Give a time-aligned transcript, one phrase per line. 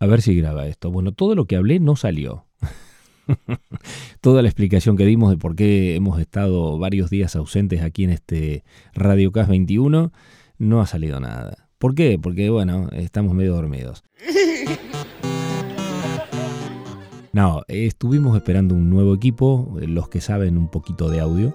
[0.00, 0.90] A ver si graba esto.
[0.90, 2.46] Bueno, todo lo que hablé no salió.
[4.22, 8.10] Toda la explicación que dimos de por qué hemos estado varios días ausentes aquí en
[8.10, 10.10] este Radio CAS 21
[10.56, 11.68] no ha salido nada.
[11.76, 12.18] ¿Por qué?
[12.18, 14.02] Porque, bueno, estamos medio dormidos.
[17.32, 21.54] No, estuvimos esperando un nuevo equipo, los que saben un poquito de audio,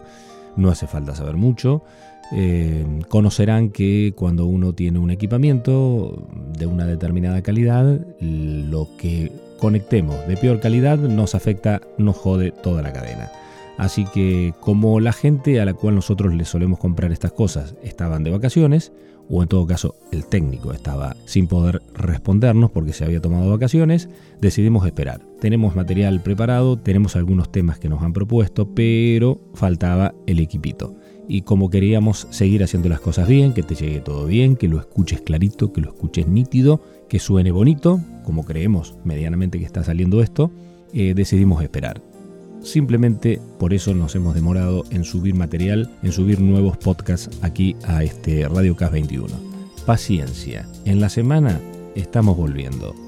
[0.56, 1.84] no hace falta saber mucho.
[2.32, 10.16] Eh, conocerán que cuando uno tiene un equipamiento de una determinada calidad, lo que conectemos
[10.28, 13.32] de peor calidad nos afecta, nos jode toda la cadena.
[13.78, 18.24] Así que como la gente a la cual nosotros le solemos comprar estas cosas estaban
[18.24, 18.92] de vacaciones,
[19.30, 24.10] o en todo caso el técnico estaba sin poder respondernos porque se había tomado vacaciones,
[24.40, 25.22] decidimos esperar.
[25.40, 30.96] Tenemos material preparado, tenemos algunos temas que nos han propuesto, pero faltaba el equipito.
[31.28, 34.80] Y como queríamos seguir haciendo las cosas bien, que te llegue todo bien, que lo
[34.80, 40.22] escuches clarito, que lo escuches nítido, que suene bonito, como creemos medianamente que está saliendo
[40.22, 40.52] esto,
[40.94, 42.15] eh, decidimos esperar.
[42.66, 48.04] Simplemente por eso nos hemos demorado en subir material, en subir nuevos podcasts aquí a
[48.04, 49.28] este Radio Cas 21.
[49.86, 51.62] Paciencia, en la semana
[51.94, 53.05] estamos volviendo.